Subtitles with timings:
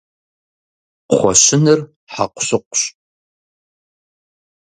[1.09, 1.79] Кхъуэщыныр
[2.13, 2.81] хьэкъущыкъущ.